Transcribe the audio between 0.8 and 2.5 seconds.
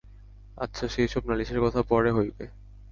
সে-সব নালিশের কথা পরে হইবে।